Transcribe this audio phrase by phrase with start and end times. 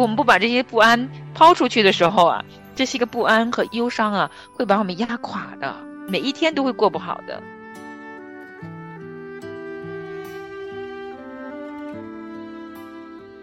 [0.00, 2.42] 果我们不把这些不安抛出去的时候啊，
[2.74, 5.76] 这些个不安和忧伤啊，会把我们压垮的，
[6.08, 7.40] 每一天都会过不好的。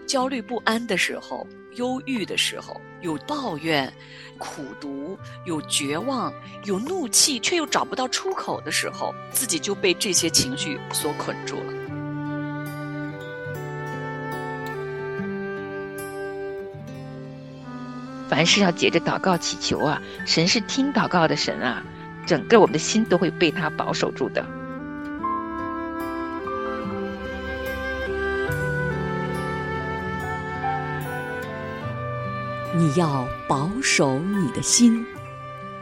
[0.08, 1.46] 焦虑不安的时候，
[1.76, 3.94] 忧郁的时候，有抱怨、
[4.40, 5.16] 苦读、
[5.46, 6.34] 有绝望、
[6.64, 11.87] 有怒气，却又找不到出口的时候，自己就被这些情绪所捆住了。
[18.28, 21.82] 凡事要借着祷告祈求啊，神是听祷告的神啊，
[22.26, 24.46] 整个我们的心都会被他保守住的。
[32.76, 35.04] 你要保守你的心，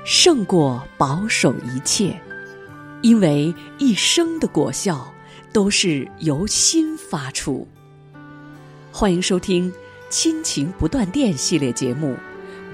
[0.06, 2.16] 胜过保守一切，
[3.02, 5.12] 因为一生的果效
[5.52, 7.68] 都是由心发出。
[8.92, 9.70] 欢迎收听
[10.10, 12.14] 《亲情不断电》系列节目，《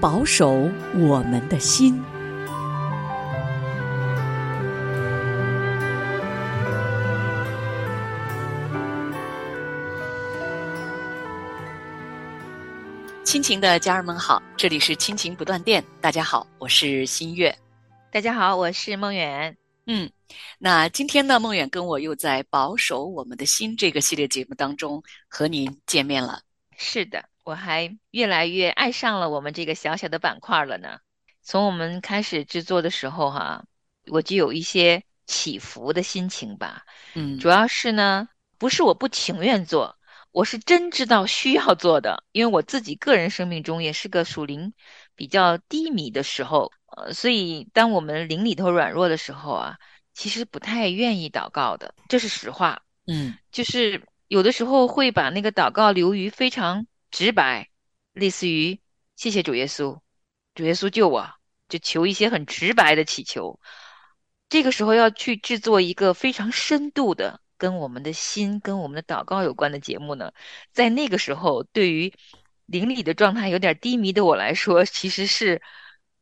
[0.02, 1.94] 保守我们的心》。
[13.22, 15.84] 亲情的家人们好，这里是亲情不断电。
[16.00, 17.56] 大家好，我是新月。
[18.10, 19.56] 大家好，我是梦远。
[19.86, 20.10] 嗯，
[20.58, 26.40] 那今天呢，梦远跟我又在《保守我们的心》这个系列节目当中和您见面了。
[26.76, 30.98] 是的，我还越来越爱上了我们这个小小的板块了呢。
[31.42, 33.64] 从我们开始制作的时候，哈，
[34.06, 36.84] 我就有一些起伏的心情吧。
[37.14, 39.98] 嗯，主要是呢，不是我不情愿做。
[40.30, 44.72] 我是真知道需要做的，因为我自己个人生命中也是个属灵
[45.14, 49.76] 比较低迷的时候，呃，所以当我们灵里头软弱的时候啊，
[50.14, 52.82] 其实不太愿意祷告的，这是实话。
[53.06, 57.68] 嗯，就是有的时候会把那个祷告留于非常直白，
[58.12, 58.80] 类似于
[59.14, 60.00] 谢谢主耶稣，
[60.56, 61.30] 主耶稣救我，
[61.68, 63.60] 就求一些很直白的祈求。
[64.48, 67.40] 这个时候要去制作一个非常深度的。
[67.58, 70.32] 跟我们的心、跟我们的祷告有关的节目呢，
[70.72, 72.12] 在那个时候，对于
[72.66, 75.62] 灵里的状态有点低迷的我来说， 其实是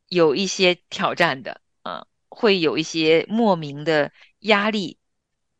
[0.07, 4.99] 有一些挑战的啊，会有一些莫名的压力，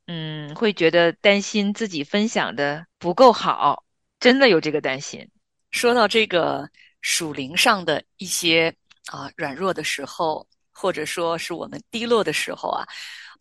[0.07, 3.85] 嗯，会觉得担心自己分享的不够好，
[4.21, 5.29] 真的有这个担心。
[5.73, 6.69] 说到这个
[7.01, 8.73] 属灵上的一些
[9.07, 12.87] 啊软弱的时候，或者说是我们低落的时候啊，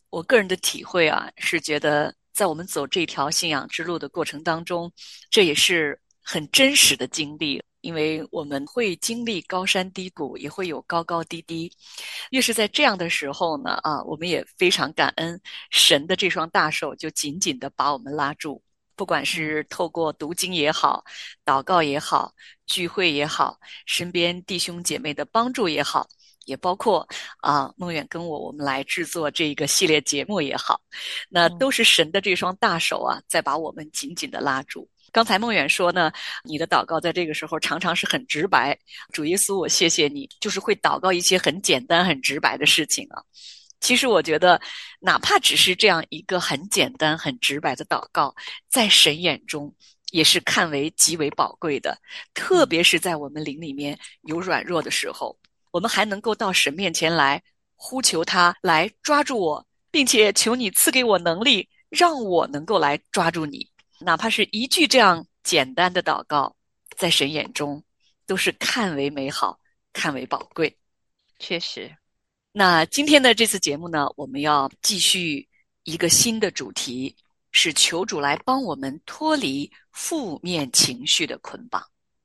[0.09, 2.11] 我个人的体会啊，是觉得。
[2.31, 4.89] 在我们走这条信仰之路的过程当中，
[5.29, 11.69] 这也是很真实的经历，因为我们会经历高山低谷，也会有高高低低。
[12.29, 15.37] 越是在这样的时候呢，啊，我们也非常感恩
[15.69, 18.63] 神的这双大手，就紧紧的把我们拉住。
[18.99, 21.01] 不管是透过读经也好，
[21.45, 22.33] 祷告也好，
[22.67, 26.05] 聚会也好，身边弟兄姐妹的帮助也好。
[26.45, 30.81] 也包括啊，梦远跟我，我们来制作这个系列节目也好，
[31.29, 34.85] 那都是神的这双大手啊，在把我们紧紧的拉住。
[35.13, 36.11] 刚才梦远说呢，
[36.43, 38.77] 你的祷告在这个时候常常是很直白。
[39.13, 43.23] 主耶稣，我谢谢你，就是会祷告一些很简单、很直白的事情啊。
[43.79, 44.59] 其实我觉得，
[44.99, 48.35] 哪怕只是这样一个很简单、很直白的祷告，
[48.69, 49.73] 在神眼中
[50.11, 51.97] 也是看为极为宝贵的，
[52.33, 55.37] 特别是在我们灵里面有软弱的时候。
[55.71, 57.41] 我们还能够到神面前来
[57.75, 63.69] 呼求他来抓住我，并且求你赐给我能力，让我能够来抓住你。
[63.99, 66.55] 哪怕是一句这样简单的祷告，
[66.97, 67.83] 在神眼中
[68.25, 69.59] 都是看为美好，
[69.93, 70.75] 看为宝贵。
[71.37, 71.95] 确实，
[72.51, 75.47] 那今天的这次节目呢，我们要继续
[75.83, 77.15] 一个新的主题，
[77.51, 81.81] 是求主来帮我们脱离负面情绪的捆绑。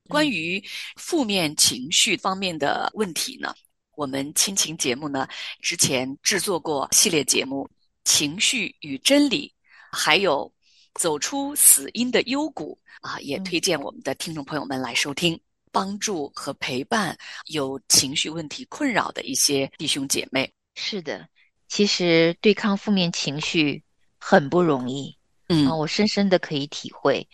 [0.08, 0.62] 关于
[0.96, 3.54] 负面情绪方面的问题呢，
[3.96, 5.28] 我们亲情节目呢
[5.60, 7.68] 之前制作过系列节目
[8.04, 9.52] 《情绪与真理》，
[9.96, 10.50] 还有
[11.00, 12.78] 《走出死因的幽谷》
[13.08, 15.38] 啊，也推荐我们的听众朋友们来收听，
[15.74, 20.48] 帮助和陪伴有情绪问题困扰的一些弟兄姐妹。
[20.76, 21.28] 是的，
[21.66, 23.82] 其实对抗负面情绪
[24.20, 25.18] 很不容易，
[25.48, 27.28] 嗯，我深深的可以体会。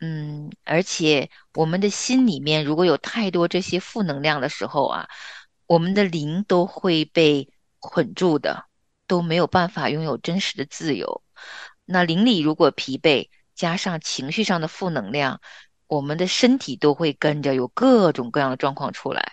[0.00, 5.08] 嗯，而且我们的心里面如果有太多这些负能量的时候啊，
[5.66, 7.48] 我们的灵都会被
[7.78, 8.64] 捆住的，
[9.06, 11.22] 都没有办法拥有真实的自由。
[11.84, 15.40] 那灵里如果疲惫，加上情绪上的负能量，
[15.86, 19.32] 我们的身体都会跟着有各种各样的状况出来。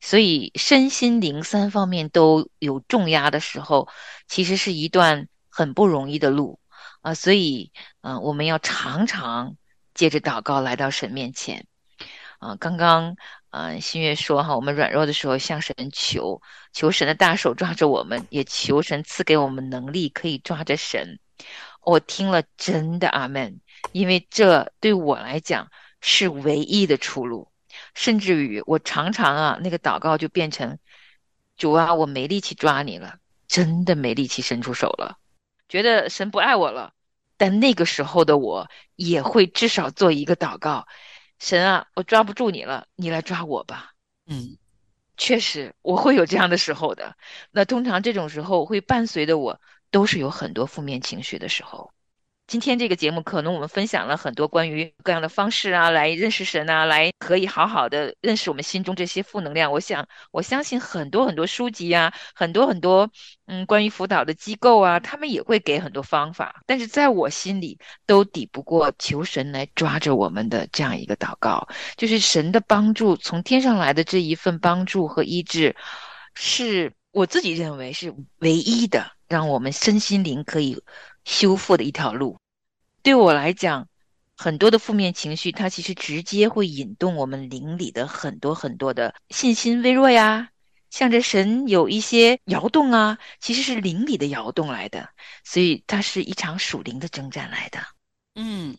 [0.00, 3.88] 所以身心灵三方面都有重压的时候，
[4.28, 6.58] 其实是一段很不容易的路
[7.02, 7.14] 啊。
[7.14, 9.56] 所以，嗯，我们要常常。
[9.92, 11.66] 借着祷告来到神面前，
[12.38, 13.16] 啊，刚刚
[13.50, 16.40] 啊，新月说哈，我们软弱的时候向神求，
[16.72, 21.18] 求神的大手抓着我们，也求神赐给我们能力，可以抓着神。
[21.82, 23.60] 我听了，真的阿门，
[23.92, 25.68] 因为这对我来讲
[26.00, 27.50] 是唯一的出路。
[27.94, 30.78] 甚至于我常常啊，那个祷告就变成
[31.56, 35.18] 主啊，我没力气抓你了，真的没力气伸出手了，
[35.68, 36.92] 觉得神不爱我了。
[37.36, 40.86] 但那个时候的我也会至少做一个祷告：
[41.38, 43.92] 神啊，我抓不住你了，你来抓我吧。
[44.26, 44.58] 嗯，
[45.16, 47.16] 确实我会有这样的时候的。
[47.50, 49.60] 那通常这种时候会伴随着我。
[49.92, 51.92] 都是有很多负面情绪的时候。
[52.50, 59.70] 今天这个节目，可能我们分享了很多关于各样的方式啊，来认识神啊，来可以好好的认识我们心中这些负能量。
[59.70, 63.08] 我想，我相信很多很多书籍啊，很多很多
[63.46, 66.60] 嗯，关于辅导的机构啊，他们也会给很多方法。
[66.66, 75.76] 但是在我心里，都抵不过求神来抓着我们的这样一个祷告，就是神的帮助从天上来的这一份帮助和医治，
[76.34, 79.12] 是我自己认为是唯一的。
[79.30, 80.76] 让我们身心灵可以
[81.30, 82.36] 修复的一条路，
[83.04, 83.88] 对我来讲，
[84.36, 90.50] 很多的负面情绪，它其实直接会引动我们灵里的很多很多的信心微弱呀，
[90.90, 95.08] 向着神有一些摇动啊，其实是灵里的摇动来的，
[95.44, 97.78] 所以它是一场属灵的征战来的。
[98.34, 98.76] 嗯，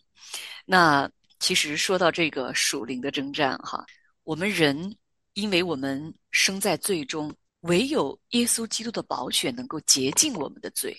[0.66, 1.10] 那
[1.40, 3.86] 其实说到这个属灵的征战哈，
[4.24, 4.94] 我们人
[5.32, 7.34] 因为我们生在最终。
[7.62, 10.92] 唯有耶稣基督的宝血能够洁净我们的罪，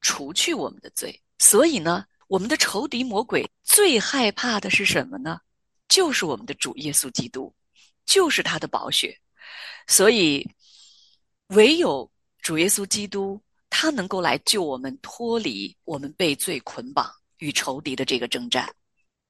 [0.00, 1.20] 除去我们的罪。
[1.38, 5.40] 所以呢，我们的仇敌魔鬼最害怕的是什么呢？
[5.88, 7.54] 就是我们的主耶稣基督，
[8.04, 9.18] 就是他的宝血。
[9.86, 10.48] 所以，
[11.48, 12.10] 唯有
[12.42, 13.40] 主耶稣基督，
[13.70, 18.68] 他能够来救我们，脱离我们被罪捆绑与仇敌的这个征战。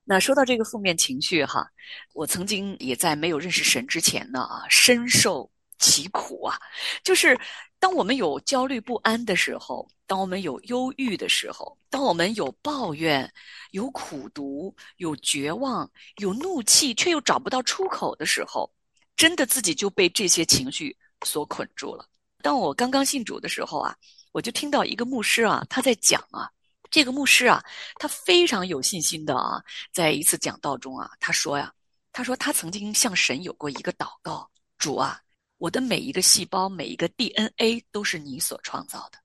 [0.05, 1.69] 那说到这个负面情绪哈，
[2.15, 5.50] 我曾经也在没有认识神之前呢啊，深受。
[5.81, 6.59] 其苦啊，
[7.05, 7.38] 就是
[7.80, 13.32] 当我们有焦虑不安的时候，当我们有忧郁的时候，当我们有抱怨、
[13.70, 18.69] 有苦读、有绝望、有怒气，却又找不到出口的时候，
[19.16, 22.04] 真的自己就被这些情绪所捆住了。
[22.42, 23.94] 当我刚刚信主的时候啊，
[24.32, 26.50] 我就听到一个牧师啊，他在讲啊，
[26.90, 27.62] 这个牧师啊，
[28.00, 31.72] 他非常有信心的啊，在一次讲道中啊，他说呀，
[32.12, 35.20] 他说他曾经向神有过一个祷告，主啊。
[35.58, 39.19] 我的每一个细胞，每一个 DNA 都是你所创造的，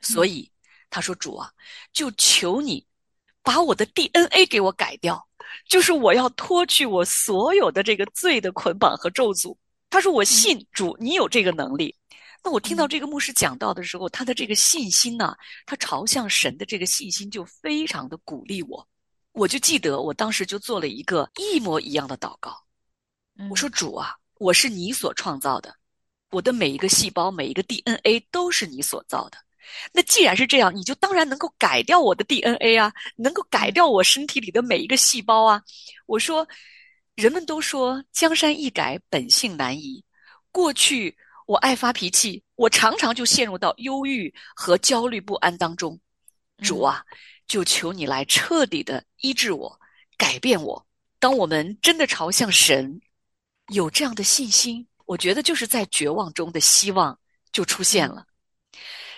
[0.00, 0.50] 所以
[0.90, 1.50] 他说：“主啊，
[1.92, 2.86] 就求你
[3.42, 5.26] 把我的 DNA 给我改掉，
[5.66, 9.56] 就是我要脱去我所有的这个罪的捆绑和咒诅。”
[9.88, 11.96] 他说：“我信主，你有这个能力。”
[12.44, 15.34] 那我听到这个牧师讲到的时候，他的这个信心呢，
[15.64, 18.86] 他朝向神的这个信心就非常的鼓励我。
[19.32, 22.54] 我就记得我当时就做了一个一模一样的祷告，
[23.48, 24.14] 我说：“主啊。”
[24.44, 25.74] 我是你所创造的，
[26.30, 29.38] 我的每一个细胞、每一个 DNA 都是你所造的。
[29.90, 35.62] 那既然是这样，你就当然能够改掉我的 DNA 啊，能够改掉我身体里的每一个细胞啊。
[36.04, 36.46] 我说，
[37.14, 40.04] 人们都说江山易改，本性难移。
[40.52, 41.16] 过去
[41.46, 45.98] 我爱发脾气，我常常就陷入到忧郁和焦虑不安当中。
[46.58, 47.02] 主啊，
[47.46, 49.80] 就求你来彻底的医治我，
[50.18, 50.86] 改变我。
[51.18, 53.00] 当我们真的朝向神。
[53.68, 57.18] 有这样的信心，我觉得就是在绝望中的希望
[57.52, 58.24] 就出现了。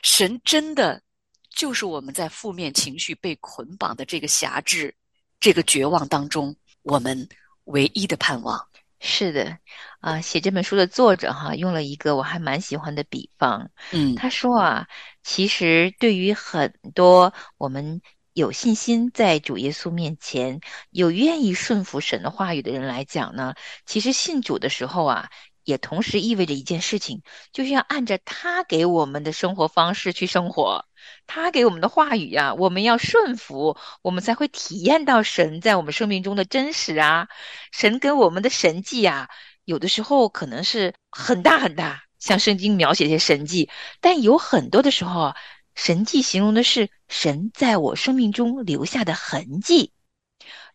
[0.03, 1.03] 神真的
[1.51, 4.95] 就是我们在负面情绪被捆绑的这个辖制、
[5.41, 7.29] 这个绝望当中，我们
[7.65, 8.65] 唯一的盼望。
[9.01, 9.59] 是的，
[10.01, 13.71] 啊，写这本书的作者哈，用了一个我还蛮喜欢的比方。
[13.93, 14.87] 嗯，他说啊，
[15.23, 18.01] 其实对于很多我们。
[18.37, 23.55] 有信心在主耶稣面前，有愿意顺服神的话语的人来讲呢，
[23.87, 25.31] 其实信主的时候啊，
[25.65, 30.85] 也同时意味着一件事情，就是要按着他给我们的生活方式去生活，
[31.27, 37.29] 他给我们的话语呀，我们要顺服，我们才会体验到神在我们生命中的真实啊。
[37.73, 39.31] 神给我们的神迹啊，
[39.65, 43.71] 有的时候可能是很大很大，像圣经描写一些神迹，
[44.03, 45.33] 但有很多的时候。
[45.77, 49.93] 神迹形容的是神在我生命中留下的痕迹，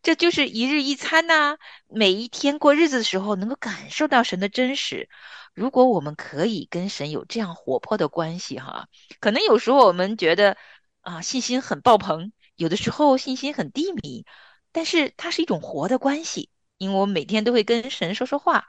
[0.04, 1.58] 这就是一日一餐呐。
[1.88, 5.10] 每一天过日子的时候，能够感受到神的真实。
[5.54, 8.88] 如果我们可以跟神有这样活泼的关系，哈，
[9.20, 10.56] 可能有时候我们觉得
[11.02, 14.26] 啊信心很爆棚，有的时候信心很低迷，
[14.72, 18.68] 但是它是一种活的关系，因为我每天都会跟神说说话。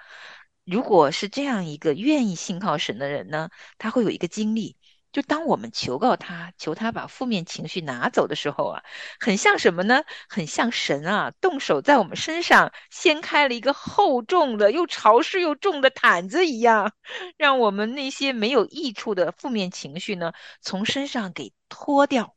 [0.64, 4.76] 如果是这样一个愿意信靠神的人呢，他会有一个经历。
[5.12, 8.83] 就当我们求告他，求他把负面情绪拿走的时候啊，
[9.21, 10.04] 很像什么呢？
[10.26, 16.92] 很像神啊，动手在我们身上掀开了一个厚重的、又潮湿又重的毯子一样，
[17.37, 22.35] 让我们那些没有益处的负面情绪呢，从身上给脱掉，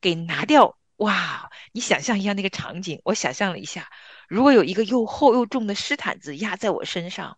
[0.00, 0.78] 给拿掉。
[0.96, 3.90] 哇，你想象一下那个场景，我想象了一下，
[4.26, 7.36] 如果有一个又厚又重的湿毯子压在我身上，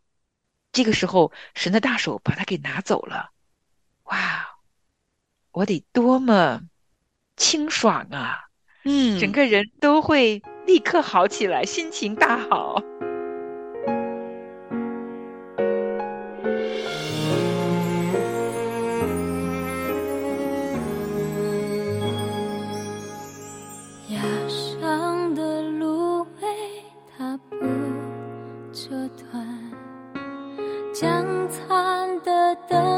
[0.71, 3.31] 这个时候神的大手把它给拿走了，
[4.05, 4.52] 哇！
[5.53, 6.63] 我得多么
[7.37, 8.49] 清爽啊！
[8.85, 12.83] 嗯，整个人都会立刻好起来，心情大好。
[24.09, 26.49] 崖上的芦苇，
[27.17, 27.57] 它不
[28.73, 29.47] 折断；
[30.95, 32.92] 将残的灯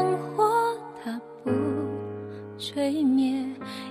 [2.65, 3.45] 吹灭。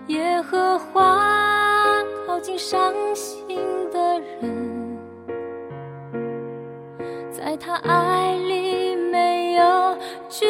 [0.09, 3.57] 耶和华靠近伤心
[3.93, 4.99] 的人，
[7.31, 9.97] 在他爱里没有
[10.29, 10.45] 惧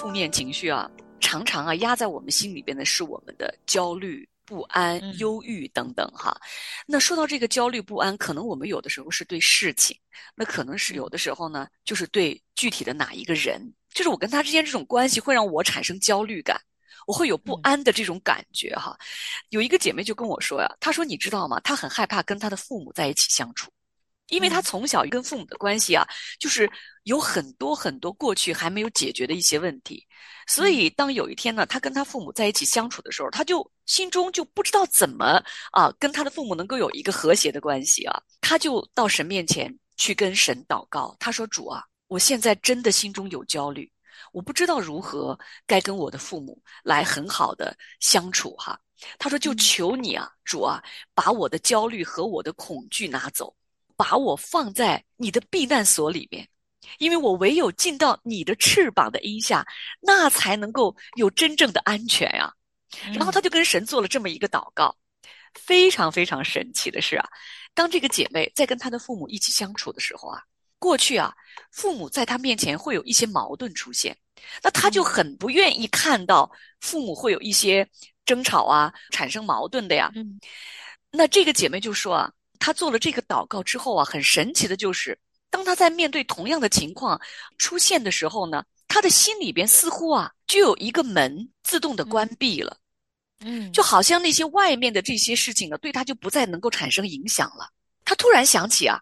[0.00, 0.90] 负面情绪啊，
[1.20, 6.34] 常常啊压在我们心里边的是我们的焦虑、不安、嗯忧郁等等哈。
[6.86, 9.94] 那说到这个焦虑不安，可能我们有的时候是对事情，
[10.34, 13.60] 那可能是有的时候呢，就是对具体的哪一个人，
[13.92, 16.58] 就是我跟他之间这种关系会让我产生焦虑感。
[17.06, 18.96] 我会有不嗯安的这种感觉哈，
[19.50, 21.60] 有一个姐妹就跟我说呀，她说你知道吗？
[21.60, 23.70] 她很害怕跟她的父母在一起相处，
[24.30, 26.06] 因为她嗯从小跟父母的关系啊，
[26.38, 26.70] 就是
[27.04, 30.06] 有很多很多过去还没有解决的一些问题，
[30.46, 43.90] 所以当有一天呢，他跟他父母在一起相处的时候，他就心中就不知道怎么啊跟他的父母能够有一个和谐的关系啊，他就到神面前去跟神祷告，他说主啊，我现在真的心中有焦虑。
[44.32, 48.78] 我不知道如何该跟我的父母来很好的相处哈。
[49.18, 50.80] 他说：“就嗯求你啊，主啊，
[51.14, 53.52] 把我的焦虑和我的恐惧拿走，
[54.00, 56.48] 把我放在你的避难所里面，
[56.96, 59.62] 因为我唯有进到你的翅膀的荫下，
[60.00, 62.50] 那才能够有真正的安全呀、
[63.12, 64.96] 然后他就跟神做了这么一个祷告，
[65.52, 67.28] 非常非常神奇的是啊，
[67.74, 70.40] 当这个姐妹在跟她的父母一起相处的时候啊，
[70.78, 71.30] 过去啊，
[71.70, 74.16] 父母在她面前会有一些矛盾出现，
[74.62, 77.86] 那她就很不愿意看到父母会有一些
[78.24, 80.10] 争吵啊，产生矛盾的呀。
[80.14, 80.40] 嗯。
[81.12, 85.18] 那这个姐妹就说啊，她做了这个祷告之后啊，很神奇的就是，
[85.50, 87.20] 当他在面对同样的情况
[87.58, 92.76] 出现的时候呢，他的心里边似乎啊，就有一个门自动的关闭了，
[93.40, 97.68] 嗯，就好像那些外面的这些事情呢，对他就不再能够产生影响了。
[98.04, 99.00] 他突然想起啊，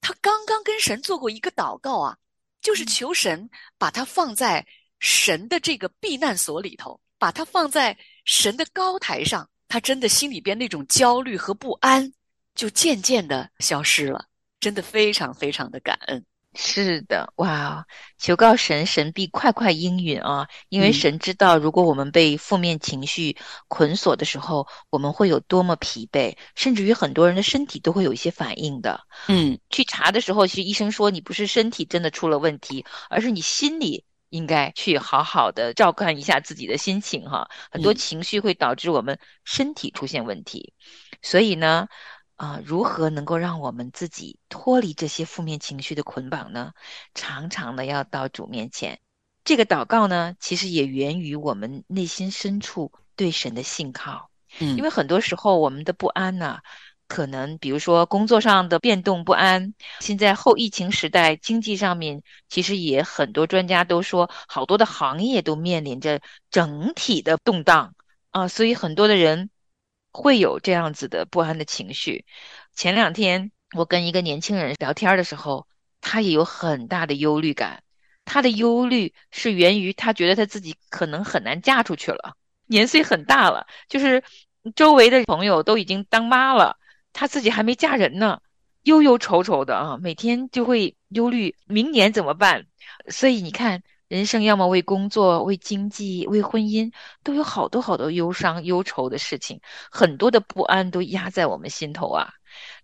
[0.00, 2.16] 他刚刚跟神做过一个祷告啊，
[2.60, 3.48] 就是嗯求神
[3.78, 4.66] 把他放在
[4.98, 9.48] 神的这个避难所里头，把他放在神的高台上。
[9.68, 12.12] 他真的心里边那种焦虑和不安，
[12.56, 14.24] 就渐渐的消失了。
[14.58, 16.24] 真的非常非常的感恩。
[16.58, 17.84] 是的，哇！
[18.16, 20.48] 求告神，神必快快应允啊！
[20.70, 23.36] 因为嗯神知道，如果我们被负面情绪
[23.68, 29.02] 捆锁的时候，我们会有多么疲惫，甚至于很多人的身体都会有一些反应的。
[29.28, 37.50] 嗯去查的时候，其实医生说你不是身体真的出了问题，而是你心里应该去好好的照看一下自己的心情哈。
[37.70, 40.72] 很多嗯情绪会导致我们身体出现问题，
[41.20, 41.86] 所以呢，
[42.36, 46.72] 啊、如何能够让我们自己脱离这些负面情绪的捆绑呢？
[47.14, 48.98] 常常的要到主面前。
[49.42, 54.30] 这个祷告呢，其实也源于我们内心深处对神的信靠。
[54.58, 56.58] 嗯因为很多时候我们的不安呢、
[57.08, 67.94] 可能比如说工作上的变动不安，现在后疫情时代，经济上面其实也很多专家都说，好多的行业都面临着整体的动荡
[68.30, 69.50] 啊，所以很多的人
[70.16, 72.24] 会有这样子的不安的情绪。
[72.74, 75.66] 前两天我跟一个年轻人聊天的时候，
[76.00, 77.82] 他也有很大的忧虑感，
[78.24, 82.34] 他的忧虑是源于他觉得他自己可能很难嫁出去了。
[82.64, 84.24] 年岁很大了，就是
[84.74, 86.78] 周围的朋友都已经当妈了，
[87.12, 88.40] 他自己还没嫁人呢，
[88.82, 92.66] 忧忧愁愁的啊，每天就会忧虑明年怎么办。
[93.08, 96.92] 所以你看，人生要么为工作、为经济、为婚姻，
[97.24, 99.60] 都有好多好多忧伤、忧愁的事情，
[99.90, 102.32] 很多的不安都压在我们心头啊。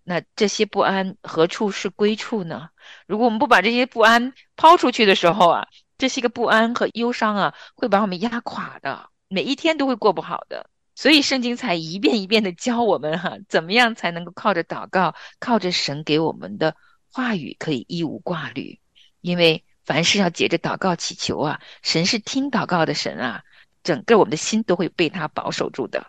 [0.03, 2.69] 那这些不安何处是归处呢？
[3.07, 9.09] 如果我们不把这些不安抛出去的时候啊，这些个不安和忧伤啊，会把我们压垮的。
[9.29, 16.75] 每一天都会过不好的，所以圣经才一遍一遍的教我们哈、怎么样才能够靠着祷告，靠着神给我们的
[17.11, 18.79] 话语，可以一无挂虑。
[19.21, 23.43] 因为凡事要借着祷告祈求啊，神是听祷告的神啊，
[23.83, 26.05] 整个我们的心都会被他保守住的。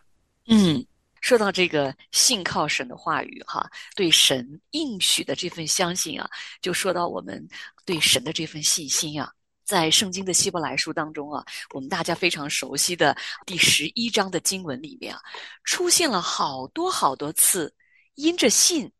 [0.47, 0.85] 嗯，
[1.21, 6.29] 说到这个信靠神的话语哈，对神应许的这份相信啊，
[6.61, 7.47] 就说到我们
[7.85, 9.33] 对神的这份信心啊。
[9.65, 15.21] 在圣经的希伯来书当中啊，我们大家非常熟悉的第十一章的经文里面啊，
[15.65, 17.75] 出现了好多好多次
[18.17, 18.93] “因着信”，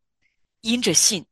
[0.61, 1.23] 因着信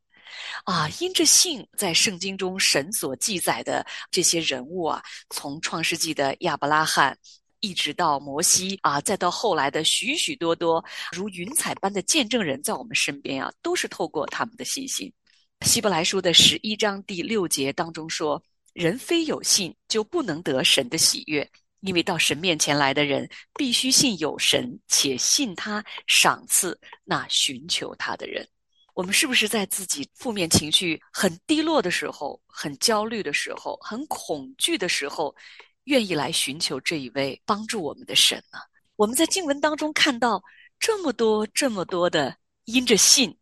[0.64, 7.16] 啊，因着信，在圣经中神所记载的这些人物啊，从创世纪的亚伯拉罕。
[7.60, 15.10] 一直到摩西啊，再到后来的许许多多如云彩般的见证人，在我们身边啊，都是透过他们的信心。
[15.62, 18.42] 希伯来书的十一章第六节当中说
[18.74, 28.46] ：“人非有信，就不能得神的喜悦，因为到神面前来的人，必须信有神，且信他赏赐那寻求他的人。”
[28.94, 35.34] 我们是不是在自己负面情绪很低落的时候、很焦虑的时候、很恐惧的时候？
[35.84, 38.58] 愿意来寻求这一位帮助我们的神呢？
[38.96, 40.42] 我们在经文当中看到
[40.80, 43.36] 这么多、这么多的因着信，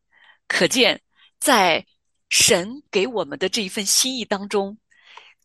[0.49, 1.01] 可见
[1.39, 1.87] 在
[2.31, 4.77] 神给我们的这一份心意当中，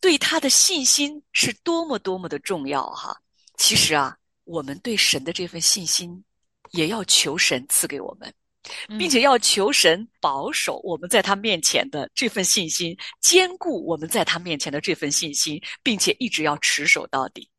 [0.01, 3.15] 对他的信心是多么多么的重要哈！
[3.57, 6.23] 其实啊，我们对神的这份信心，
[6.71, 8.33] 也要求神赐给我们。
[8.99, 17.49] 并且要求神保守我们在他面前的这份信心，坚固我们在他面前的这份信心，并且一直要持守到底。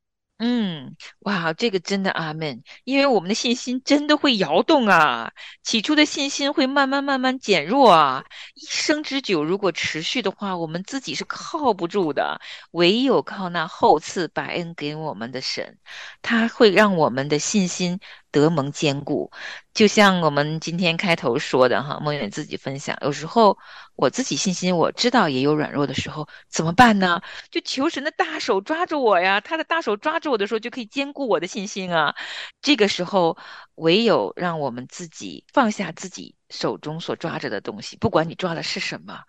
[0.40, 5.33] 嗯，哇，这个真的阿门，因为我们的信心真的会摇动啊，
[5.64, 12.40] 起初的信心会慢慢慢慢减弱啊，一生之久如果持续的话，我们自己是靠不住的，
[12.71, 15.77] 唯有靠那厚赐百恩给我们的神，
[16.23, 17.99] 他会让我们的信心
[18.31, 19.33] 得蒙坚固。
[19.79, 23.57] 就像我们今天开头说的哈，梦远自己分享，有时候
[23.95, 27.23] 我自己信心我知道也有软弱的时候，怎么办呢？
[27.53, 32.17] 就求神的大手抓着我呀，他的大手抓着我的时候，就可以坚固我的信心啊。
[32.61, 33.38] 这个时候，
[33.77, 39.23] 唯有让我们自己放下自己手中所抓着的东西，不管你抓的是什么，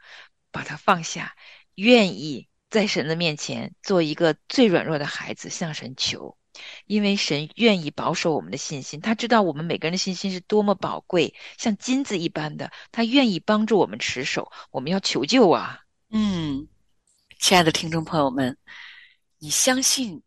[0.51, 1.35] 把它放下，
[1.75, 6.38] 愿意在神的面前做一个最软弱的孩子，向神求。
[6.85, 14.51] 因为神愿意保守我们的信心，他知道我们每个人的信心是多么宝贵，像金子一般的，他愿意帮助我们持守。
[14.71, 15.81] 我们要求救啊！
[16.09, 16.67] 嗯，
[17.39, 18.57] 亲爱的听众朋友们，
[19.37, 20.21] 你相信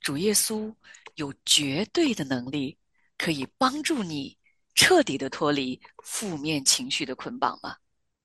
[0.00, 0.74] 主耶稣
[1.14, 2.78] 有绝对的能力，
[3.16, 4.36] 可以帮助你
[4.74, 7.76] 彻底的脱离负面情绪的捆绑吗？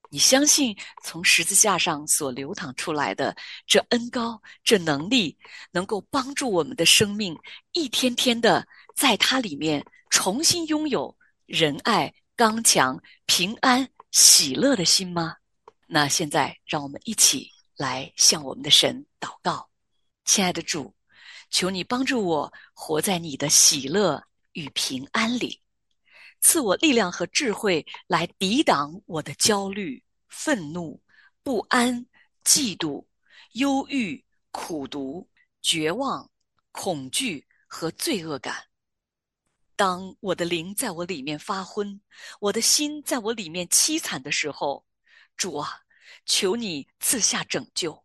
[0.10, 5.38] 你相信从十字架上所流淌出来的这恩高、这能力，
[5.72, 7.38] 能够帮助我们的生命
[7.74, 11.16] 一天天的在它里面重新拥有
[11.46, 15.36] 仁爱、刚强、平安、喜乐的心吗？
[15.86, 19.70] 那现在让我们一起来向我们的神祷告，
[20.26, 20.94] 亲爱的主，
[21.50, 25.62] 求你帮助我活在你的喜乐与平安里。
[26.42, 31.02] 赐我力量和智慧来抵挡我的焦虑、愤怒、
[31.44, 32.06] 不安、
[32.44, 33.06] 嫉妒、
[33.54, 35.28] 忧郁、苦毒、
[35.62, 36.30] 绝望、
[36.72, 38.56] 恐惧和罪恶感。
[39.76, 42.02] 当我的灵在我里面发昏，
[42.40, 44.86] 我的心在我里面凄惨的时候，
[45.36, 45.82] 主啊，
[46.26, 48.04] 求你赐下拯救。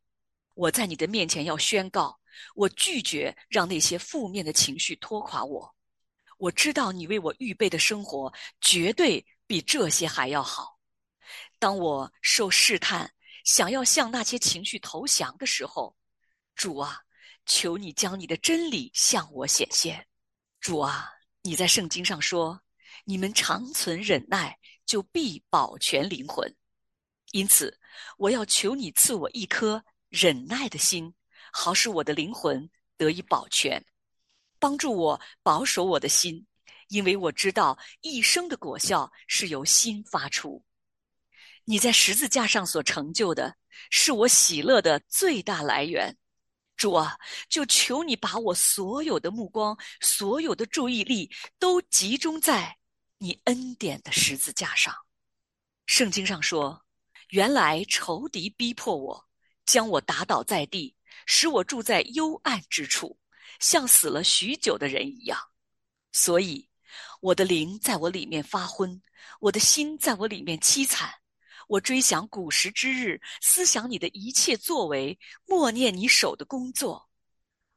[0.55, 2.21] 我在你的面前要宣告，
[2.55, 5.75] 我拒绝让那些负面的情绪拖垮我。
[6.43, 10.77] 我知道你为我预备的生活绝对比这些还要好。
[11.61, 13.09] 当我受试探，
[13.45, 15.97] 想要向那些情绪投降的时候，
[16.57, 16.99] 主啊，
[17.47, 20.05] 求你将你的真理向我显现。
[20.59, 22.61] 主啊，你在圣经上说
[23.07, 26.53] ：“你们长存忍耐，就必保全灵魂。”
[27.31, 27.79] 因此，
[28.19, 31.15] 我要求你赐我一颗忍耐的心，
[31.53, 33.81] 好使我的灵魂得以保全。
[34.63, 36.47] 帮助我保守我的心，
[36.87, 40.65] 因为我知道一生的果效是由心发出。
[41.65, 43.57] 你在十字架上所成就的，
[43.91, 46.17] 是我喜乐的最大来源。
[46.77, 52.79] 主啊，就求你把我所有的目光、所有的注意力都集中在
[53.19, 54.95] 你恩典的十字架上。
[55.87, 56.85] 圣经上说
[57.31, 59.29] ：“原来仇敌逼迫我，
[59.67, 60.95] 将我打倒在地，
[61.27, 63.19] 使我住在幽暗之处。”
[63.63, 65.39] 像死了许久的人一样，
[66.11, 66.69] 所以
[67.21, 69.01] 我的灵在我里面发昏，
[69.39, 71.09] 我的心在我里面凄惨。
[71.69, 77.09] 我追想古时之日，思想你的一切作为，默念你手的工作。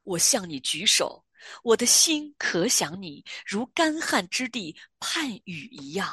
[0.02, 1.24] 我向你举手，
[1.62, 6.12] 我的心可想你，如干旱之地盼雨一样。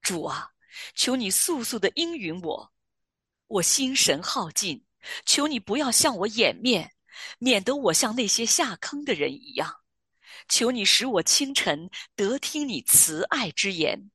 [0.00, 0.48] 主啊，
[0.94, 2.72] 求你速速的应允我，
[3.48, 4.82] 我心神耗尽，
[5.26, 6.95] 求你不要向我掩面。
[7.38, 9.74] 免得我像那些下坑的人一样，
[10.48, 14.10] 求你使我清晨得听你慈爱之言，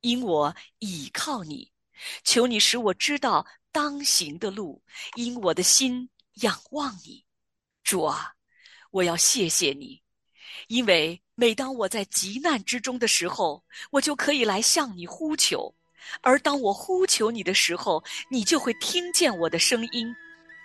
[0.00, 1.70] 因我倚靠你；
[2.22, 4.82] 求你使我知道当行的路，
[5.16, 7.24] 因我的心仰望你。
[7.82, 8.32] 主啊，
[8.90, 10.00] 我要谢谢你，
[10.68, 15.74] 因为每当我在急难之中的时候，我就可以来向你呼求；
[16.22, 20.14] 而当我呼求你的时候，你就会听见我的声音。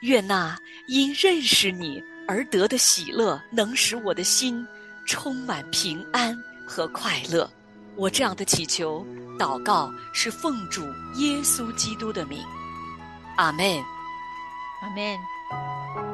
[0.02, 0.58] 愿那
[0.88, 4.66] 因认识你而得的喜乐，能使我的心
[5.06, 7.50] 充满平安和快乐。
[7.96, 9.06] 我这样的祈求、
[9.38, 10.84] 祷告，是奉主
[11.16, 12.42] 耶稣基督的名。
[13.36, 13.66] 阿门。
[14.82, 16.09] 阿门。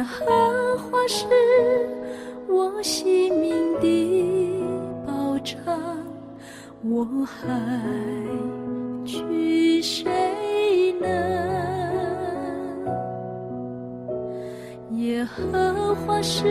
[0.00, 1.26] 耶和华是
[2.48, 4.64] 我性命的
[5.06, 5.54] 保障，
[6.82, 7.46] 我还
[9.04, 10.10] 惧谁
[11.02, 11.06] 呢？
[14.92, 16.46] 耶和华是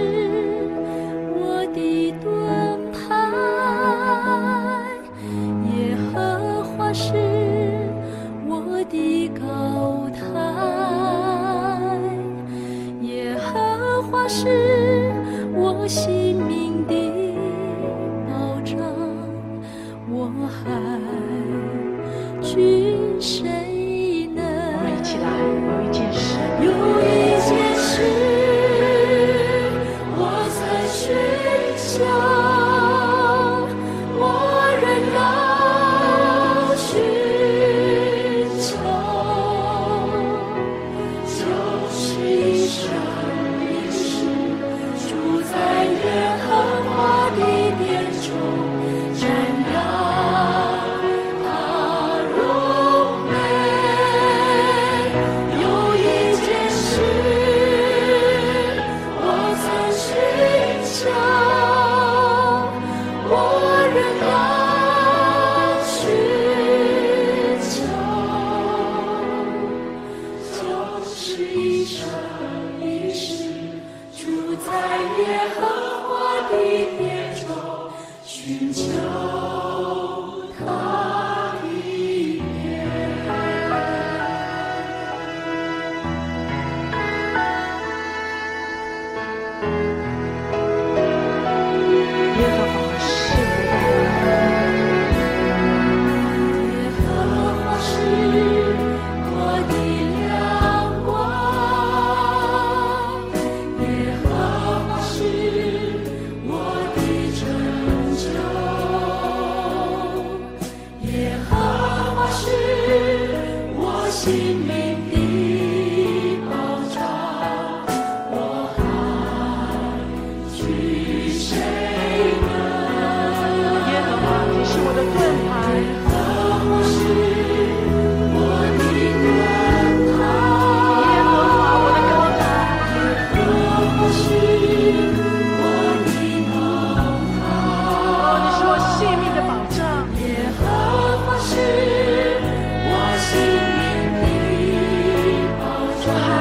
[15.90, 16.59] 我性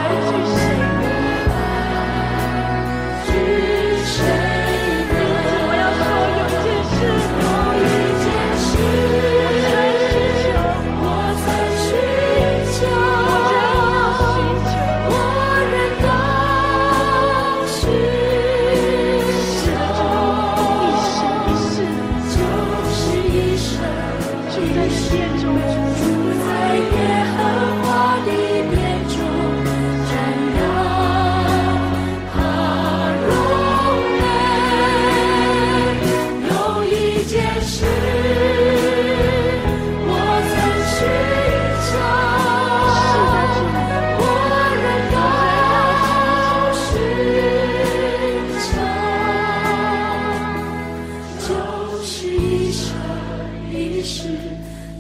[0.09, 0.68] 障，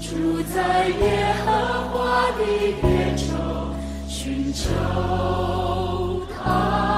[0.08, 1.50] 住在耶和
[1.92, 2.40] 华的
[2.80, 3.74] 殿中，
[4.08, 4.70] 寻求
[6.34, 6.97] 他。